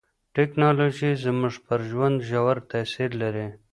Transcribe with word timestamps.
ټکنالوژي 0.35 1.11
زموږ 1.23 1.53
پر 1.65 1.79
ژوند 1.89 2.17
ژور 2.29 2.57
تاثیر 2.71 3.09
لري. 3.21 3.47